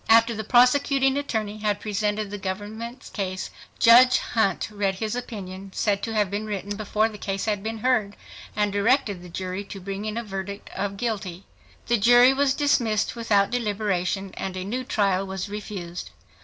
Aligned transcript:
After 0.09 0.33
the 0.33 0.43
prosecuting 0.43 1.15
attorney 1.15 1.59
had 1.59 1.79
presented 1.79 2.31
the 2.31 2.39
government's 2.39 3.07
case, 3.07 3.51
Judge 3.77 4.17
Hunt 4.17 4.67
read 4.71 4.95
his 4.95 5.15
opinion, 5.15 5.69
said 5.75 6.01
to 6.01 6.15
have 6.15 6.31
been 6.31 6.47
written 6.47 6.75
before 6.75 7.07
the 7.07 7.19
case 7.19 7.45
had 7.45 7.61
been 7.61 7.77
heard, 7.77 8.15
and 8.55 8.73
directed 8.73 9.21
the 9.21 9.29
jury 9.29 9.63
to 9.65 9.79
bring 9.79 10.05
in 10.05 10.17
a 10.17 10.23
verdict 10.23 10.71
of 10.75 10.97
guilty. 10.97 11.43
The 11.85 11.97
jury 11.97 12.33
was 12.33 12.55
dismissed 12.55 13.15
without 13.15 13.51
deliberation 13.51 14.31
and 14.37 14.57
a 14.57 14.63
new 14.65 14.83
trial 14.83 15.27
was 15.27 15.49
refused. 15.49 16.09